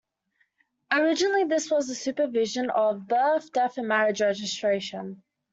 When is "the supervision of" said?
1.87-3.07